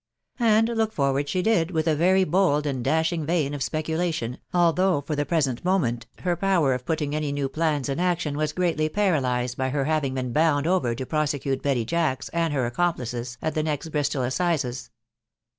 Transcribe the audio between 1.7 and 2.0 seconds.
a